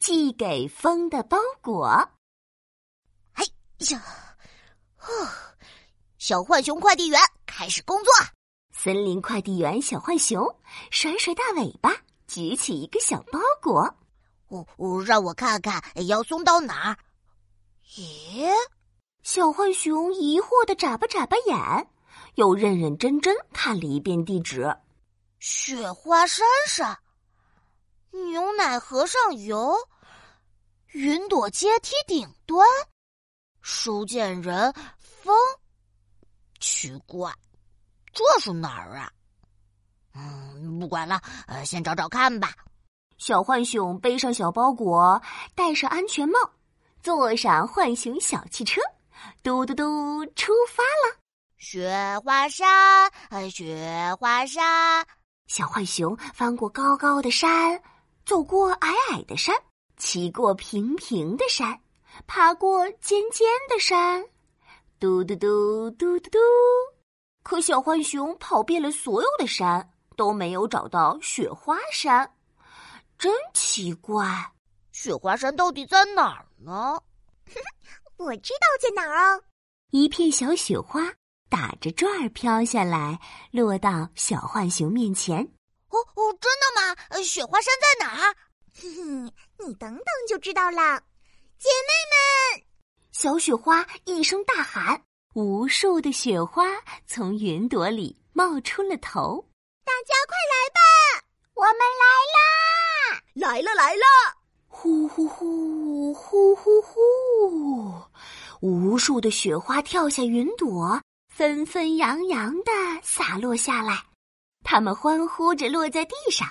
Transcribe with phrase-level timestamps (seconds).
[0.00, 1.86] 寄给风的包裹。
[3.34, 3.44] 哎
[3.90, 4.02] 呀，
[4.98, 5.06] 哦，
[6.16, 8.12] 小浣熊快递员开始工作。
[8.72, 10.42] 森林快递员小浣熊
[10.90, 11.94] 甩甩大尾巴，
[12.26, 13.82] 举起一个小包裹。
[14.48, 16.96] 哦哦，让我看看要送到哪儿。
[17.94, 18.50] 咦，
[19.22, 21.88] 小浣熊疑惑的眨巴眨巴眼，
[22.36, 24.74] 又认认真真看了一遍地址。
[25.40, 26.98] 雪花山上，
[28.12, 29.74] 牛奶盒上游，
[30.88, 32.66] 云朵阶梯顶端，
[33.60, 35.34] 收件人风。
[36.58, 37.32] 奇怪，
[38.12, 39.10] 这是哪儿啊？
[40.14, 42.52] 嗯，不管了，呃，先找找看吧。
[43.16, 45.22] 小浣熊背上小包裹，
[45.54, 46.38] 戴上安全帽，
[47.02, 48.80] 坐上浣熊小汽车，
[49.42, 51.16] 嘟嘟嘟，出发了。
[51.58, 53.10] 雪花山，
[53.50, 55.06] 雪花山。
[55.46, 57.82] 小浣熊翻过高高的山，
[58.30, 59.52] 走过矮矮的山，
[59.96, 61.80] 骑过平平的山，
[62.28, 64.24] 爬过尖尖的山，
[65.00, 66.38] 嘟嘟嘟嘟嘟嘟。
[67.42, 72.32] 可小浣熊跑遍了所有的山，都没有找到雪花山，
[73.18, 74.52] 真奇怪！
[74.92, 77.02] 雪花山到底在哪儿呢？
[78.16, 79.42] 我知道在哪儿哦，
[79.90, 81.00] 一片小雪花。
[81.48, 83.18] 打着转儿飘下来，
[83.50, 85.50] 落到小浣熊面前。
[86.00, 87.22] 哦哦，真的吗？
[87.22, 88.34] 雪花山在哪儿？
[88.80, 91.00] 哼哼，你等等就知道了。
[91.58, 92.62] 姐妹们，
[93.12, 95.02] 小雪花一声大喊，
[95.34, 96.64] 无数的雪花
[97.06, 99.46] 从云朵里冒出了头。
[99.84, 100.80] 大家快来吧，
[101.54, 103.22] 我们来啦！
[103.34, 104.04] 来了来了！
[104.68, 107.92] 呼呼呼呼呼呼，
[108.60, 111.00] 无数的雪花跳下云朵。
[111.28, 114.04] 纷纷扬扬的洒落下来，
[114.62, 116.48] 他们欢呼着落在地上，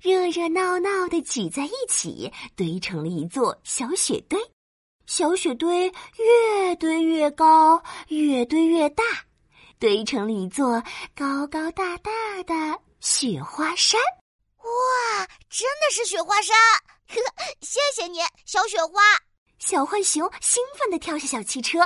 [0.00, 4.38] 热热闹闹的挤在一起，堆成了一座小雪堆。
[5.06, 9.04] 小雪堆越堆越高，越堆越大，
[9.78, 10.82] 堆成了一座
[11.14, 12.10] 高高大大
[12.44, 14.00] 的雪花山。
[14.58, 16.56] 哇，真的是雪花山！
[17.06, 19.02] 呵呵，谢谢你，小雪花。
[19.58, 21.80] 小浣熊兴奋地跳下小汽车。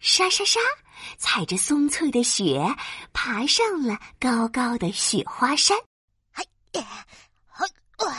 [0.00, 0.58] 沙沙沙，
[1.18, 2.74] 踩着松脆的雪，
[3.12, 5.76] 爬上了高高的雪花山。
[6.32, 7.66] 嘿，嘿，
[8.06, 8.16] 哇！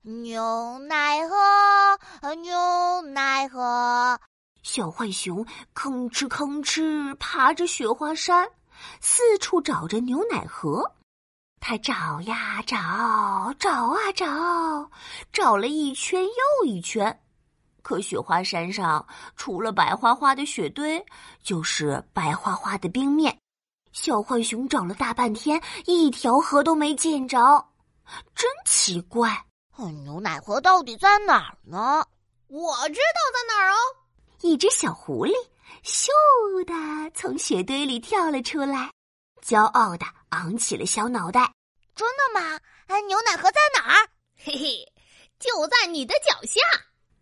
[0.00, 4.18] 牛奶喝，牛奶喝。
[4.62, 8.48] 小浣熊吭哧吭哧爬着雪花山，
[9.02, 10.94] 四处找着牛奶盒。
[11.60, 14.90] 他找呀找，找啊找，
[15.30, 17.20] 找了一圈又一圈。
[17.82, 21.04] 可雪花山上除了白花花的雪堆，
[21.42, 23.36] 就是白花花的冰面。
[23.92, 27.38] 小浣熊找了大半天，一条河都没见着，
[28.34, 29.44] 真奇怪！
[30.04, 32.04] 牛奶河到底在哪儿呢？
[32.48, 33.78] 我知道在哪儿哦！
[34.42, 35.32] 一只小狐狸
[35.82, 36.08] 咻
[36.64, 38.90] 的从雪堆里跳了出来，
[39.42, 41.52] 骄傲的昂起了小脑袋。
[41.94, 42.60] 真的吗？
[42.86, 44.08] 哎，牛奶河在哪儿？
[44.36, 44.92] 嘿嘿，
[45.38, 46.60] 就在你的脚下。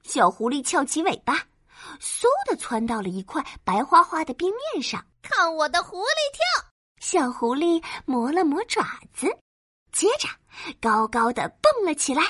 [0.03, 1.35] 小狐狸翘起尾巴，
[2.01, 5.05] 嗖的窜到了一块白花花的冰面上。
[5.23, 6.65] 看我的狐狸跳！
[7.01, 9.27] 小狐狸磨了磨爪子，
[9.93, 10.29] 接着
[10.81, 12.23] 高高的蹦了起来。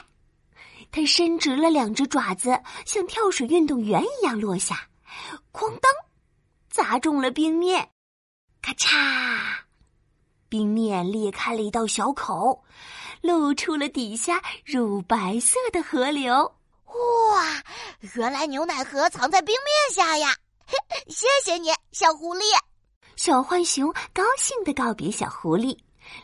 [0.90, 4.88] 它伸直了两只爪子，像跳水运动员一样落下，
[5.52, 5.92] 哐当，
[6.70, 7.90] 砸中了冰面。
[8.60, 9.60] 咔嚓，
[10.48, 12.64] 冰面裂开了一道小口，
[13.20, 16.57] 露出了底下乳白色的河流。
[16.88, 17.62] 哇，
[18.14, 20.34] 原来牛奶盒藏在冰面下呀！
[21.08, 22.42] 谢谢你，小狐狸。
[23.16, 25.76] 小浣熊高兴的告别小狐狸，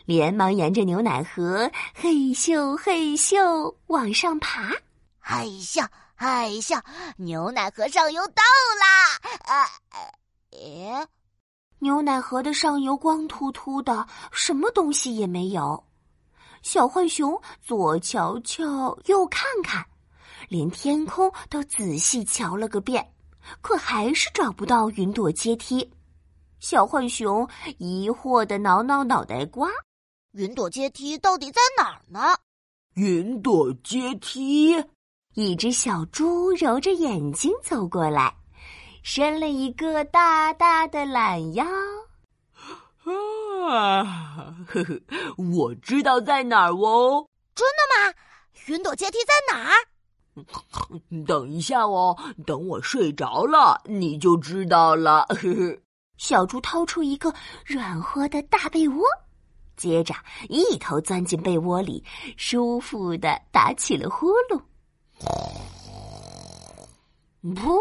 [0.04, 4.70] 连忙沿着牛奶盒嘿咻嘿咻往上爬。
[5.18, 5.86] 嘿咻
[6.16, 6.80] 嘿咻，
[7.16, 8.42] 牛奶盒上游到
[8.80, 9.54] 啦！
[9.54, 9.68] 啊，
[10.52, 11.06] 诶，
[11.80, 15.84] 牛奶盒的上游光秃秃的，什么东西也没有。
[16.62, 19.84] 小浣熊左瞧瞧，右看看。
[20.48, 23.12] 连天空都仔细瞧了个遍，
[23.60, 25.92] 可还是找不到云朵阶梯。
[26.60, 27.48] 小浣熊
[27.78, 29.68] 疑惑的挠挠脑袋瓜
[30.32, 32.36] ：“云朵阶梯到底在哪儿呢？”
[32.94, 34.82] 云朵阶梯，
[35.34, 38.34] 一只小猪揉着眼睛走过来，
[39.02, 41.66] 伸了一个大大的懒腰。
[43.66, 44.04] 啊，
[44.66, 45.00] 呵呵，
[45.36, 47.28] 我知道在哪儿哦！
[47.54, 48.14] 真的吗？
[48.66, 49.74] 云朵阶梯在哪儿？
[51.26, 55.26] 等一下哦，等我睡着了，你就知道了。
[55.28, 55.78] 呵呵，
[56.16, 57.32] 小猪掏出一个
[57.64, 59.04] 软和的大被窝，
[59.76, 60.14] 接着
[60.48, 62.04] 一头钻进被窝里，
[62.36, 64.60] 舒服的打起了呼噜。
[67.42, 67.78] 噗，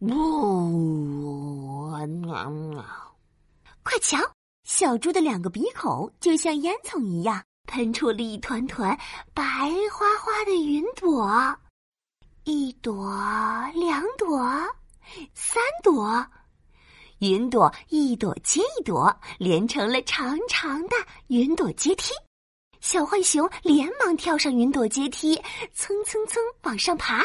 [0.00, 0.08] 噗，
[2.06, 2.84] 喵喵！
[3.82, 4.18] 快瞧，
[4.64, 8.98] 小猪的两个鼻孔就像烟囱一样，喷出了一团团
[9.34, 9.44] 白
[9.92, 11.54] 花花的云朵，
[12.44, 13.14] 一朵，
[13.74, 14.40] 两朵，
[15.34, 16.26] 三朵，
[17.18, 20.96] 云朵一朵接一朵，连成了长长的
[21.28, 22.12] 云朵阶梯。
[22.80, 25.40] 小浣熊连忙跳上云朵阶梯，
[25.74, 27.24] 蹭蹭蹭往上爬，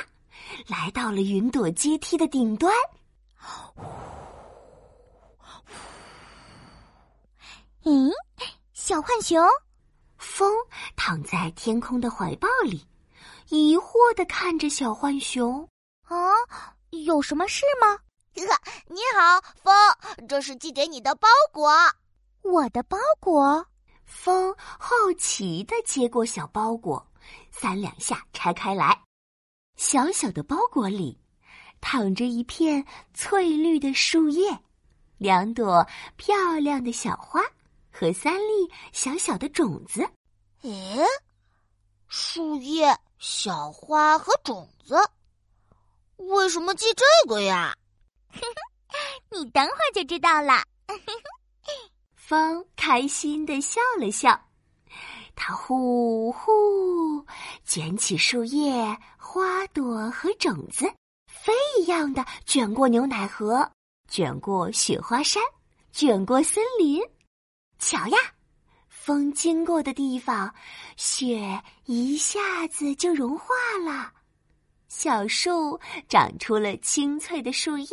[0.67, 2.73] 来到了云朵阶梯的顶端。
[7.83, 8.11] 咦，
[8.73, 9.41] 小浣熊，
[10.23, 10.49] 风
[10.95, 12.87] 躺在天空的怀抱里，
[13.49, 15.67] 疑惑的看着小浣熊。
[16.07, 16.15] 啊，
[16.91, 17.99] 有什么事吗？
[18.33, 21.69] 你好，风，这是寄给你的包裹。
[22.41, 23.65] 我的包裹。
[24.05, 27.05] 风好奇的接过小包裹，
[27.51, 29.03] 三两下拆开来，
[29.75, 31.19] 小小的包裹里
[31.81, 32.83] 躺着一片
[33.13, 34.57] 翠绿的树叶，
[35.17, 35.85] 两朵
[36.15, 37.41] 漂亮的小花
[37.93, 40.01] 和三粒小小的种子。
[40.63, 41.05] 诶，
[42.07, 44.95] 树叶、小花和种子，
[46.17, 47.75] 为什么记这个呀？
[49.29, 50.63] 你等会儿就知道了。
[52.15, 54.39] 风开心的笑了笑，
[55.35, 57.23] 它呼呼
[57.65, 60.85] 卷起树叶、花朵和种子，
[61.27, 63.69] 飞一样的卷过牛奶河，
[64.07, 65.43] 卷过雪花山，
[65.91, 67.01] 卷过森林。
[67.83, 68.17] 瞧呀，
[68.87, 70.55] 风经过的地方，
[70.95, 73.47] 雪一下子就融化
[73.85, 74.09] 了，
[74.87, 75.77] 小树
[76.07, 77.87] 长出了青翠的树叶。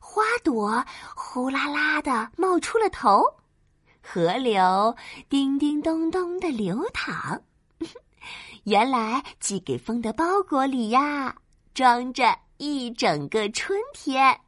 [0.00, 0.82] 花朵
[1.14, 3.22] 呼啦啦的冒出了头，
[4.02, 4.96] 河流
[5.28, 7.38] 叮叮咚咚的流淌。
[8.64, 11.36] 原来寄给风的包裹里呀，
[11.74, 14.40] 装着一整个春天。